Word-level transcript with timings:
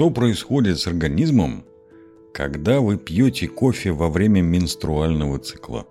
Что 0.00 0.08
происходит 0.08 0.78
с 0.78 0.86
организмом, 0.86 1.62
когда 2.32 2.80
вы 2.80 2.96
пьете 2.96 3.48
кофе 3.48 3.92
во 3.92 4.08
время 4.08 4.40
менструального 4.40 5.38
цикла? 5.38 5.86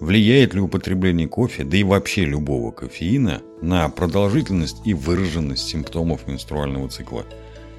Влияет 0.00 0.52
ли 0.52 0.60
употребление 0.60 1.26
кофе, 1.26 1.64
да 1.64 1.78
и 1.78 1.82
вообще 1.82 2.26
любого 2.26 2.72
кофеина, 2.72 3.40
на 3.62 3.88
продолжительность 3.88 4.82
и 4.84 4.92
выраженность 4.92 5.66
симптомов 5.66 6.28
менструального 6.28 6.90
цикла? 6.90 7.24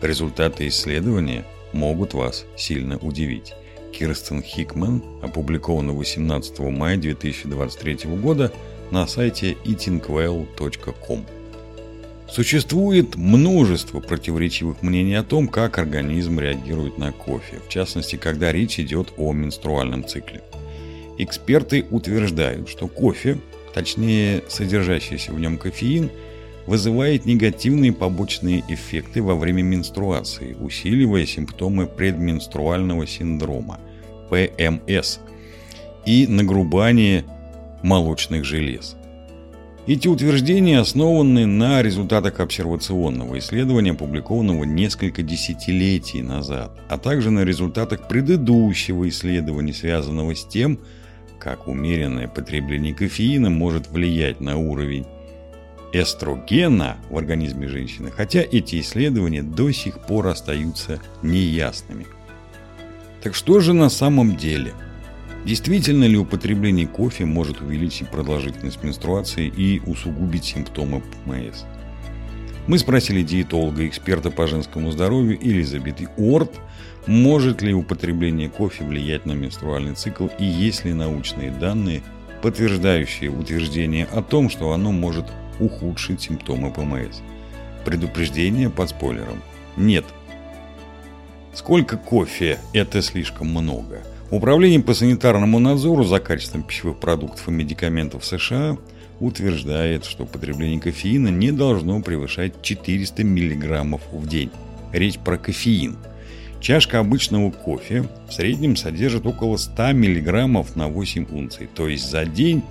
Результаты 0.01 0.68
исследования 0.69 1.45
могут 1.71 2.15
вас 2.15 2.47
сильно 2.55 2.97
удивить. 2.97 3.54
Кирстен 3.93 4.41
Хикман 4.41 5.04
опубликовано 5.21 5.93
18 5.93 6.57
мая 6.61 6.97
2023 6.97 8.09
года 8.15 8.51
на 8.89 9.05
сайте 9.05 9.55
eatingwell.com. 9.65 11.36
Существует 12.29 13.15
множество 13.15 13.99
противоречивых 13.99 14.81
мнений 14.81 15.15
о 15.15 15.23
том, 15.23 15.47
как 15.47 15.79
организм 15.79 16.39
реагирует 16.39 16.97
на 16.97 17.11
кофе, 17.11 17.61
в 17.65 17.69
частности, 17.69 18.18
когда 18.18 18.51
речь 18.51 18.79
идет 18.79 19.13
о 19.18 19.31
менструальном 19.33 20.05
цикле. 20.05 20.41
Эксперты 21.18 21.85
утверждают, 21.89 22.69
что 22.69 22.87
кофе, 22.87 23.39
точнее 23.73 24.43
содержащийся 24.49 25.32
в 25.32 25.39
нем 25.39 25.57
кофеин, 25.57 26.11
вызывает 26.68 27.25
негативные 27.25 27.93
побочные 27.93 28.63
эффекты 28.68 29.23
во 29.23 29.35
время 29.35 29.61
менструации, 29.63 30.54
усиливая 30.54 31.25
симптомы 31.25 31.87
предменструального 31.87 33.07
синдрома– 33.07 33.80
ПМС 34.30 35.19
и 36.05 36.27
нагрубание 36.27 37.23
молочных 37.83 38.44
желез. 38.44 38.95
Эти 39.88 40.09
утверждения 40.09 40.80
основаны 40.80 41.45
на 41.45 41.81
результатах 41.81 42.41
обсервационного 42.41 43.39
исследования, 43.39 43.91
опубликованного 43.91 44.66
несколько 44.66 45.23
десятилетий 45.23 46.21
назад, 46.21 46.77
а 46.89 46.97
также 46.97 47.31
на 47.31 47.45
результатах 47.45 48.09
предыдущего 48.09 49.08
исследования, 49.08 49.73
связанного 49.73 50.35
с 50.35 50.45
тем, 50.45 50.77
как 51.39 51.69
умеренное 51.69 52.27
потребление 52.27 52.93
кофеина 52.93 53.49
может 53.49 53.89
влиять 53.89 54.41
на 54.41 54.58
уровень 54.58 55.05
эстрогена 55.93 56.97
в 57.09 57.17
организме 57.17 57.69
женщины, 57.69 58.11
хотя 58.11 58.41
эти 58.41 58.81
исследования 58.81 59.41
до 59.41 59.71
сих 59.71 59.99
пор 59.99 60.27
остаются 60.27 60.99
неясными. 61.21 62.08
Так 63.23 63.35
что 63.35 63.61
же 63.61 63.71
на 63.71 63.88
самом 63.88 64.35
деле– 64.35 64.73
Действительно 65.47 66.03
ли 66.03 66.17
употребление 66.17 66.87
кофе 66.87 67.23
может 67.23 67.61
увеличить 67.61 68.09
продолжительность 68.09 68.83
менструации 68.83 69.47
и 69.47 69.81
усугубить 69.85 70.43
симптомы 70.43 70.99
ПМС? 70.99 71.63
Мы 72.67 72.77
спросили 72.77 73.21
диетолога, 73.21 73.87
эксперта 73.87 74.29
по 74.29 74.45
женскому 74.45 74.91
здоровью 74.91 75.37
Элизабет 75.41 76.01
Уорд, 76.17 76.51
может 77.05 77.61
ли 77.61 77.73
употребление 77.73 78.49
кофе 78.49 78.83
влиять 78.83 79.25
на 79.25 79.31
менструальный 79.31 79.95
цикл 79.95 80.27
и 80.37 80.43
есть 80.43 80.83
ли 80.83 80.91
научные 80.91 81.49
данные, 81.49 82.03
подтверждающие 82.41 83.31
утверждение 83.31 84.05
о 84.11 84.21
том, 84.21 84.49
что 84.49 84.73
оно 84.73 84.91
может 84.91 85.27
ухудшить 85.61 86.19
симптомы 86.19 86.73
ПМС. 86.73 87.21
Предупреждение 87.85 88.69
под 88.69 88.89
спойлером. 88.89 89.41
Нет. 89.77 90.03
Сколько 91.53 91.95
кофе– 91.95 92.59
это 92.73 93.01
слишком 93.01 93.47
много– 93.47 94.03
Управление 94.30 94.81
по 94.81 94.94
санитарному 94.94 95.58
надзору 95.58 96.03
за 96.03 96.20
качеством 96.20 96.64
пищевых 96.64 96.97
продуктов 96.97 97.47
и 97.47 97.52
медикаментов 97.52 98.25
США 98.25 98.78
утверждает, 99.22 100.03
что 100.03 100.25
потребление 100.25 100.81
кофеина 100.81 101.30
не 101.30 101.52
должно 101.52 102.02
превышать 102.02 102.61
400 102.61 103.23
мг 103.23 104.00
в 104.11 104.28
день. 104.28 104.52
Речь 104.92 105.17
про 105.17 105.38
кофеин. 105.38 105.95
Чашка 106.59 107.00
обычного 107.00 107.52
кофе 107.52 108.09
в 108.28 108.33
среднем 108.33 108.76
содержит 108.76 109.26
около 109.26 109.55
100 109.55 109.93
мг 109.93 110.76
на 110.76 110.89
8 110.89 111.27
унций, 111.32 111.70
то 111.73 111.87
есть 111.87 112.10
за 112.10 112.26
день 112.26 112.64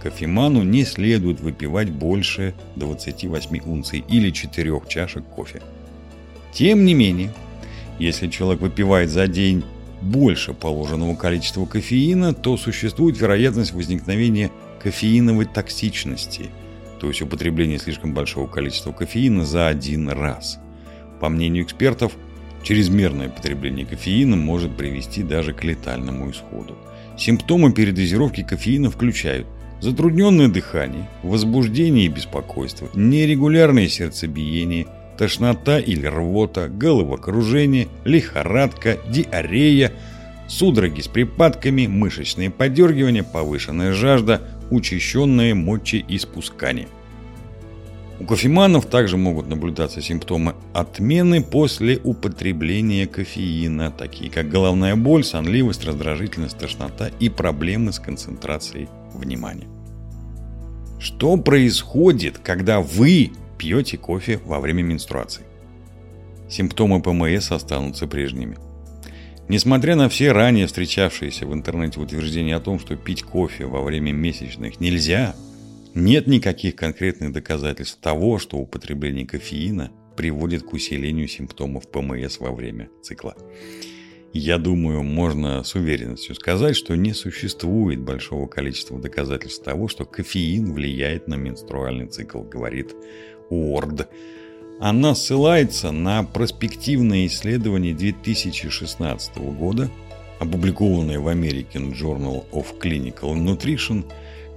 кофеману 0.00 0.62
не 0.62 0.84
следует 0.84 1.40
выпивать 1.40 1.90
больше 1.90 2.54
28 2.76 3.62
унций 3.64 4.04
или 4.08 4.30
4 4.30 4.80
чашек 4.86 5.24
кофе. 5.24 5.60
Тем 6.52 6.84
не 6.84 6.94
менее, 6.94 7.32
если 7.98 8.28
человек 8.28 8.62
выпивает 8.62 9.10
за 9.10 9.26
день 9.26 9.64
больше 10.00 10.54
положенного 10.54 11.14
количества 11.14 11.66
кофеина, 11.66 12.32
то 12.32 12.56
существует 12.56 13.20
вероятность 13.20 13.72
возникновения 13.72 14.50
кофеиновой 14.82 15.44
токсичности, 15.44 16.46
то 17.00 17.08
есть 17.08 17.22
употребление 17.22 17.78
слишком 17.78 18.14
большого 18.14 18.46
количества 18.46 18.92
кофеина 18.92 19.44
за 19.44 19.68
один 19.68 20.08
раз. 20.08 20.58
По 21.20 21.28
мнению 21.28 21.64
экспертов, 21.64 22.12
чрезмерное 22.62 23.28
потребление 23.28 23.86
кофеина 23.86 24.36
может 24.36 24.76
привести 24.76 25.22
даже 25.22 25.52
к 25.52 25.64
летальному 25.64 26.30
исходу. 26.30 26.76
Симптомы 27.18 27.72
передозировки 27.72 28.42
кофеина 28.42 28.90
включают 28.90 29.46
затрудненное 29.80 30.48
дыхание, 30.48 31.08
возбуждение 31.22 32.06
и 32.06 32.08
беспокойство, 32.08 32.88
нерегулярное 32.94 33.88
сердцебиение– 33.88 34.86
тошнота 35.20 35.78
или 35.78 36.06
рвота, 36.06 36.70
головокружение, 36.70 37.88
лихорадка, 38.06 38.96
диарея, 39.06 39.92
судороги 40.48 41.02
с 41.02 41.08
припадками, 41.08 41.86
мышечные 41.86 42.48
подергивания, 42.48 43.22
повышенная 43.22 43.92
жажда, 43.92 44.40
учащенное 44.70 45.54
мочеиспускание. 45.54 46.88
У 48.18 48.24
кофеманов 48.24 48.86
также 48.86 49.18
могут 49.18 49.46
наблюдаться 49.46 50.00
симптомы 50.00 50.54
отмены 50.72 51.42
после 51.42 52.00
употребления 52.02 53.06
кофеина, 53.06 53.90
такие 53.90 54.30
как 54.30 54.48
головная 54.48 54.96
боль, 54.96 55.22
сонливость, 55.22 55.84
раздражительность, 55.84 56.56
тошнота 56.56 57.10
и 57.20 57.28
проблемы 57.28 57.92
с 57.92 57.98
концентрацией 57.98 58.88
внимания. 59.12 59.68
Что 60.98 61.36
происходит, 61.36 62.38
когда 62.38 62.80
вы 62.80 63.32
пьете 63.60 63.98
кофе 63.98 64.40
во 64.46 64.58
время 64.58 64.82
менструации. 64.82 65.44
Симптомы 66.48 67.02
ПМС 67.02 67.52
останутся 67.52 68.06
прежними. 68.06 68.56
Несмотря 69.48 69.96
на 69.96 70.08
все 70.08 70.32
ранее 70.32 70.66
встречавшиеся 70.66 71.46
в 71.46 71.52
интернете 71.52 72.00
утверждения 72.00 72.56
о 72.56 72.60
том, 72.60 72.78
что 72.78 72.96
пить 72.96 73.22
кофе 73.22 73.66
во 73.66 73.82
время 73.82 74.12
месячных 74.12 74.80
нельзя, 74.80 75.36
нет 75.94 76.26
никаких 76.26 76.74
конкретных 76.74 77.32
доказательств 77.32 78.00
того, 78.00 78.38
что 78.38 78.56
употребление 78.56 79.26
кофеина 79.26 79.90
приводит 80.16 80.62
к 80.62 80.72
усилению 80.72 81.28
симптомов 81.28 81.90
ПМС 81.90 82.40
во 82.40 82.52
время 82.52 82.88
цикла. 83.02 83.36
Я 84.32 84.58
думаю, 84.58 85.02
можно 85.02 85.62
с 85.64 85.74
уверенностью 85.74 86.34
сказать, 86.34 86.76
что 86.76 86.94
не 86.94 87.12
существует 87.12 88.00
большого 88.00 88.46
количества 88.46 88.98
доказательств 88.98 89.64
того, 89.64 89.88
что 89.88 90.04
кофеин 90.06 90.72
влияет 90.72 91.26
на 91.26 91.34
менструальный 91.34 92.06
цикл, 92.06 92.42
говорит 92.42 92.94
Уорд. 93.50 94.08
Она 94.80 95.14
ссылается 95.14 95.90
на 95.90 96.22
проспективное 96.22 97.26
исследование 97.26 97.92
2016 97.94 99.36
года, 99.36 99.90
опубликованное 100.38 101.20
в 101.20 101.28
American 101.28 101.92
Journal 101.92 102.44
of 102.52 102.78
Clinical 102.80 103.34
Nutrition, 103.34 104.04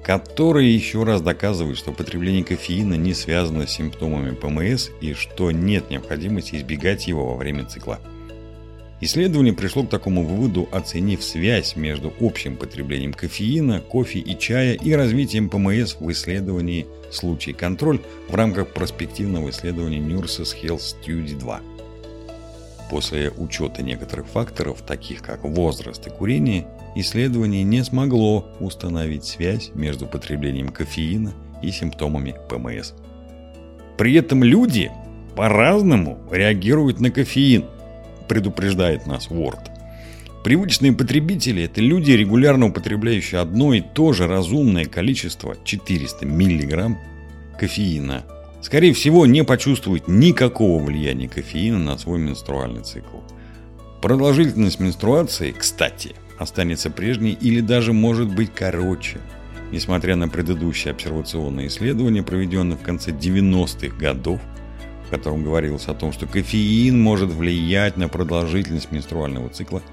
которое 0.01 0.67
еще 0.67 1.03
раз 1.03 1.21
доказывает, 1.21 1.77
что 1.77 1.91
потребление 1.91 2.43
кофеина 2.43 2.93
не 2.93 3.13
связано 3.13 3.67
с 3.67 3.71
симптомами 3.71 4.33
ПМС 4.33 4.89
и 5.01 5.13
что 5.13 5.51
нет 5.51 5.89
необходимости 5.89 6.55
избегать 6.55 7.07
его 7.07 7.25
во 7.25 7.35
время 7.35 7.65
цикла. 7.65 7.99
Исследование 9.05 9.51
пришло 9.51 9.83
к 9.83 9.89
такому 9.89 10.23
выводу, 10.23 10.69
оценив 10.71 11.21
связь 11.21 11.75
между 11.75 12.13
общим 12.21 12.55
потреблением 12.55 13.11
кофеина, 13.11 13.81
кофе 13.81 14.19
и 14.19 14.39
чая 14.39 14.75
и 14.75 14.93
развитием 14.93 15.49
ПМС 15.49 15.97
в 15.99 16.09
исследовании 16.09 16.87
случай 17.11 17.51
контроль 17.51 17.99
в 18.29 18.33
рамках 18.33 18.69
проспективного 18.69 19.49
исследования 19.49 19.97
Nurses 19.97 20.55
Health 20.55 20.95
Study 20.95 21.37
2. 21.37 21.59
После 22.89 23.29
учета 23.31 23.83
некоторых 23.83 24.25
факторов, 24.27 24.81
таких 24.83 25.21
как 25.21 25.43
возраст 25.43 26.07
и 26.07 26.09
курение, 26.09 26.65
исследование 26.95 27.63
не 27.63 27.83
смогло 27.83 28.55
установить 28.61 29.25
связь 29.25 29.71
между 29.75 30.05
потреблением 30.05 30.69
кофеина 30.69 31.33
и 31.61 31.71
симптомами 31.71 32.35
ПМС. 32.47 32.93
При 33.97 34.13
этом 34.13 34.45
люди 34.45 34.91
по-разному 35.35 36.19
реагируют 36.31 37.01
на 37.01 37.11
кофеин– 37.11 37.65
предупреждает 38.27 39.05
нас 39.05 39.27
Word. 39.27 39.59
Привычные 40.43 40.91
потребители– 40.91 41.63
это 41.65 41.79
люди, 41.79 42.11
регулярно 42.11 42.67
употребляющие 42.67 43.39
одно 43.39 43.73
и 43.73 43.81
то 43.81 44.11
же 44.11 44.27
разумное 44.27 44.85
количество 44.85 45.55
400 45.63 46.25
мг 46.25 46.97
кофеина. 47.57 48.25
Скорее 48.61 48.93
всего, 48.93 49.25
не 49.25 49.43
почувствуют 49.43 50.07
никакого 50.07 50.83
влияния 50.83 51.29
кофеина 51.29 51.79
на 51.79 51.97
свой 51.97 52.19
менструальный 52.19 52.81
цикл. 52.81 53.19
Продолжительность 54.01 54.81
менструации, 54.81 55.53
кстати, 55.57 56.13
останется 56.37 56.89
прежней 56.89 57.37
или 57.39 57.61
даже 57.61 57.93
может 57.93 58.33
быть 58.33 58.51
короче, 58.53 59.19
несмотря 59.71 60.17
на 60.17 60.27
предыдущие 60.27 60.91
обсервационные 60.91 61.67
исследования, 61.67 62.21
проведенные 62.21 62.77
в 62.77 62.81
конце 62.81 63.11
90-х 63.11 63.95
годов 63.95 64.41
котором 65.13 65.43
говорилось 65.43 65.87
о 65.87 65.93
том, 65.93 66.11
что 66.11 66.25
кофеин 66.25 66.99
может 66.99 67.29
влиять 67.29 67.97
на 67.97 68.09
продолжительность 68.09 68.91
менструального 68.91 69.47
цикла, 69.49 69.83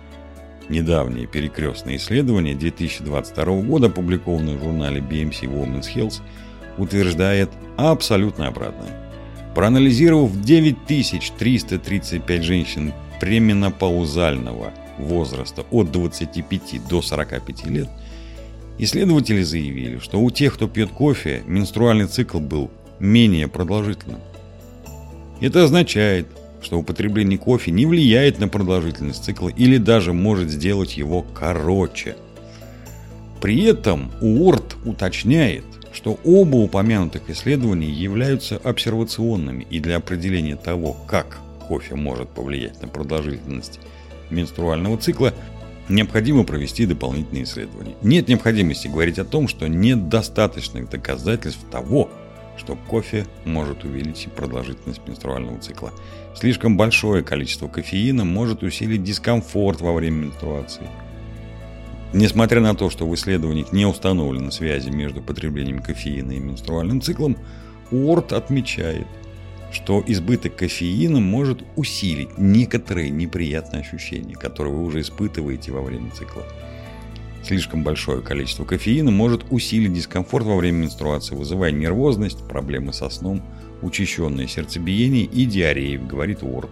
недавнее 0.70 1.26
перекрестное 1.26 1.96
исследование 1.96 2.54
2022 2.54 3.60
года, 3.60 3.88
опубликованное 3.88 4.56
в 4.56 4.62
журнале 4.62 5.02
BMC 5.02 5.42
Women's 5.42 5.94
Health, 5.94 6.22
утверждает 6.78 7.50
абсолютно 7.76 8.48
обратное. 8.48 9.10
Проанализировав 9.54 10.40
9335 10.40 12.42
женщин 12.42 12.94
преминопаузального 13.20 14.72
возраста 14.96 15.66
от 15.70 15.92
25 15.92 16.88
до 16.88 17.02
45 17.02 17.66
лет, 17.66 17.90
исследователи 18.78 19.42
заявили, 19.42 19.98
что 19.98 20.18
у 20.18 20.30
тех, 20.30 20.54
кто 20.54 20.66
пьет 20.66 20.88
кофе, 20.88 21.42
менструальный 21.46 22.06
цикл 22.06 22.40
был 22.40 22.70
менее 22.98 23.48
продолжительным. 23.48 24.20
Это 25.40 25.64
означает, 25.64 26.26
что 26.62 26.78
употребление 26.78 27.38
кофе 27.38 27.70
не 27.70 27.86
влияет 27.86 28.38
на 28.38 28.48
продолжительность 28.48 29.24
цикла 29.24 29.48
или 29.48 29.78
даже 29.78 30.12
может 30.12 30.50
сделать 30.50 30.96
его 30.96 31.22
короче. 31.22 32.16
При 33.40 33.64
этом 33.64 34.10
Уорд 34.20 34.76
уточняет, 34.84 35.64
что 35.92 36.18
оба 36.24 36.56
упомянутых 36.56 37.30
исследования 37.30 37.90
являются 37.90 38.56
обсервационными 38.58 39.66
и 39.70 39.80
для 39.80 39.96
определения 39.96 40.56
того, 40.56 40.96
как 41.06 41.38
кофе 41.66 41.94
может 41.94 42.28
повлиять 42.28 42.80
на 42.82 42.88
продолжительность 42.88 43.80
менструального 44.28 44.98
цикла, 44.98 45.32
необходимо 45.88 46.44
провести 46.44 46.86
дополнительные 46.86 47.44
исследования. 47.44 47.94
Нет 48.02 48.28
необходимости 48.28 48.88
говорить 48.88 49.18
о 49.18 49.24
том, 49.24 49.48
что 49.48 49.68
нет 49.68 50.08
достаточных 50.08 50.90
доказательств 50.90 51.64
того, 51.70 52.10
что 52.60 52.76
кофе 52.76 53.26
может 53.44 53.84
увеличить 53.84 54.32
продолжительность 54.32 55.00
менструального 55.08 55.58
цикла. 55.58 55.92
Слишком 56.36 56.76
большое 56.76 57.24
количество 57.24 57.66
кофеина 57.68 58.24
может 58.24 58.62
усилить 58.62 59.02
дискомфорт 59.02 59.80
во 59.80 59.94
время 59.94 60.26
менструации. 60.26 60.86
Несмотря 62.12 62.60
на 62.60 62.74
то, 62.74 62.90
что 62.90 63.08
в 63.08 63.14
исследованиях 63.14 63.72
не 63.72 63.86
установлены 63.86 64.52
связи 64.52 64.90
между 64.90 65.22
потреблением 65.22 65.80
кофеина 65.80 66.32
и 66.32 66.38
менструальным 66.38 67.00
циклом, 67.00 67.36
Уорд 67.90 68.32
отмечает, 68.32 69.06
что 69.72 70.04
избыток 70.06 70.56
кофеина 70.56 71.20
может 71.20 71.62
усилить 71.76 72.36
некоторые 72.36 73.10
неприятные 73.10 73.80
ощущения, 73.80 74.34
которые 74.34 74.74
вы 74.74 74.84
уже 74.84 75.00
испытываете 75.00 75.72
во 75.72 75.80
время 75.80 76.10
цикла. 76.10 76.44
Слишком 77.42 77.82
большое 77.82 78.20
количество 78.20 78.64
кофеина 78.64 79.10
может 79.10 79.46
усилить 79.50 79.92
дискомфорт 79.92 80.46
во 80.46 80.56
время 80.56 80.84
менструации, 80.84 81.34
вызывая 81.34 81.72
нервозность, 81.72 82.46
проблемы 82.46 82.92
со 82.92 83.08
сном, 83.08 83.42
учащенное 83.82 84.46
сердцебиение 84.46 85.24
и 85.24 85.46
диарею, 85.46 86.06
говорит 86.06 86.42
Уорд. 86.42 86.70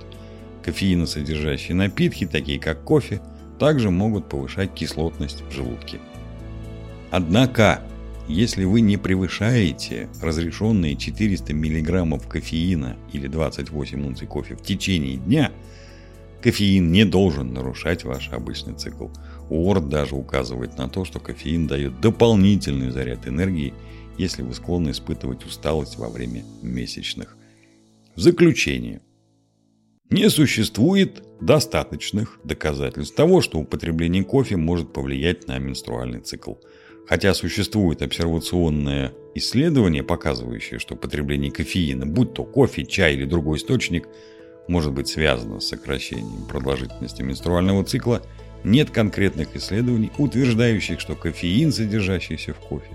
Кофеиносодержащие 0.62 1.74
напитки, 1.74 2.26
такие 2.26 2.60
как 2.60 2.84
кофе, 2.84 3.20
также 3.58 3.90
могут 3.90 4.28
повышать 4.28 4.74
кислотность 4.74 5.42
в 5.48 5.52
желудке. 5.52 5.98
Однако, 7.10 7.82
если 8.28 8.64
вы 8.64 8.82
не 8.82 8.98
превышаете 8.98 10.08
разрешенные 10.20 10.96
400 10.96 11.54
мг 11.54 12.28
кофеина 12.28 12.96
или 13.12 13.26
28 13.26 14.06
унций 14.06 14.26
кофе 14.26 14.54
в 14.54 14.62
течение 14.62 15.16
дня, 15.16 15.50
кофеин 16.42 16.92
не 16.92 17.04
должен 17.04 17.52
нарушать 17.52 18.04
ваш 18.04 18.30
обычный 18.30 18.74
цикл. 18.74 19.08
Уорд 19.50 19.88
даже 19.88 20.14
указывает 20.14 20.76
на 20.78 20.88
то, 20.88 21.04
что 21.04 21.20
кофеин 21.20 21.66
дает 21.66 22.00
дополнительный 22.00 22.90
заряд 22.90 23.26
энергии, 23.26 23.74
если 24.18 24.42
вы 24.42 24.54
склонны 24.54 24.90
испытывать 24.90 25.44
усталость 25.44 25.96
во 25.96 26.08
время 26.08 26.44
месячных. 26.62 27.36
В 28.14 28.20
заключение. 28.20 29.00
Не 30.10 30.30
существует 30.30 31.22
достаточных 31.40 32.40
доказательств 32.42 33.14
того, 33.14 33.42
что 33.42 33.58
употребление 33.58 34.24
кофе 34.24 34.56
может 34.56 34.92
повлиять 34.92 35.46
на 35.46 35.58
менструальный 35.58 36.20
цикл. 36.20 36.54
Хотя 37.06 37.32
существует 37.34 38.02
обсервационное 38.02 39.12
исследование, 39.34 40.02
показывающее, 40.02 40.78
что 40.78 40.96
потребление 40.96 41.50
кофеина, 41.50 42.06
будь 42.06 42.34
то 42.34 42.44
кофе, 42.44 42.84
чай 42.84 43.14
или 43.14 43.24
другой 43.24 43.58
источник, 43.58 44.08
может 44.68 44.92
быть 44.92 45.08
связано 45.08 45.60
с 45.60 45.68
сокращением 45.68 46.44
продолжительности 46.46 47.22
менструального 47.22 47.84
цикла, 47.84 48.22
нет 48.64 48.90
конкретных 48.90 49.56
исследований, 49.56 50.12
утверждающих, 50.18 51.00
что 51.00 51.14
кофеин, 51.14 51.72
содержащийся 51.72 52.52
в 52.52 52.58
кофе, 52.58 52.90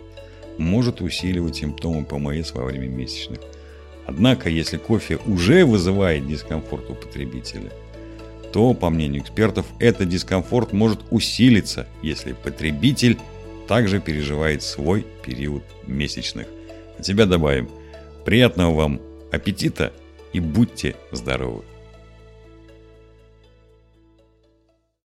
может 0.57 1.01
усиливать 1.01 1.57
симптомы 1.57 2.05
ПМС 2.05 2.53
во 2.53 2.65
время 2.65 2.87
месячных. 2.87 3.39
Однако, 4.05 4.49
если 4.49 4.77
кофе 4.77 5.17
уже 5.25 5.65
вызывает 5.65 6.27
дискомфорт 6.27 6.89
у 6.89 6.95
потребителя, 6.95 7.71
то, 8.51 8.73
по 8.73 8.89
мнению 8.89 9.23
экспертов, 9.23 9.65
этот 9.79 10.09
дискомфорт 10.09 10.73
может 10.73 10.99
усилиться, 11.09 11.87
если 12.03 12.33
потребитель 12.33 13.17
также 13.67 13.99
переживает 13.99 14.61
свой 14.61 15.05
период 15.25 15.63
месячных. 15.87 16.47
От 16.99 17.05
себя 17.05 17.25
добавим. 17.25 17.69
Приятного 18.25 18.75
вам 18.75 19.01
аппетита 19.31 19.91
и 20.33 20.39
будьте 20.39 20.95
здоровы! 21.12 21.63